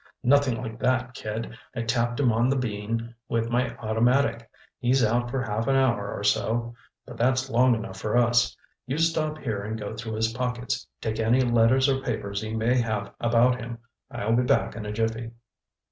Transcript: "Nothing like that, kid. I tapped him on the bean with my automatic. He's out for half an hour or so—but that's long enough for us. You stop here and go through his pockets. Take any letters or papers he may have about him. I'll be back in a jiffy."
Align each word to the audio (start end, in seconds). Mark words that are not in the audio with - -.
"Nothing 0.23 0.59
like 0.59 0.79
that, 0.79 1.13
kid. 1.13 1.55
I 1.75 1.83
tapped 1.83 2.19
him 2.19 2.31
on 2.33 2.49
the 2.49 2.55
bean 2.55 3.13
with 3.29 3.51
my 3.51 3.75
automatic. 3.77 4.49
He's 4.79 5.03
out 5.03 5.29
for 5.29 5.43
half 5.43 5.67
an 5.67 5.75
hour 5.75 6.11
or 6.17 6.23
so—but 6.23 7.17
that's 7.17 7.51
long 7.51 7.75
enough 7.75 7.99
for 7.99 8.17
us. 8.17 8.57
You 8.87 8.97
stop 8.97 9.37
here 9.37 9.61
and 9.61 9.77
go 9.79 9.95
through 9.95 10.13
his 10.13 10.33
pockets. 10.33 10.87
Take 11.01 11.19
any 11.19 11.41
letters 11.41 11.87
or 11.87 12.01
papers 12.01 12.41
he 12.41 12.55
may 12.55 12.79
have 12.81 13.13
about 13.19 13.59
him. 13.61 13.77
I'll 14.09 14.35
be 14.35 14.41
back 14.41 14.75
in 14.75 14.87
a 14.87 14.91
jiffy." 14.91 15.29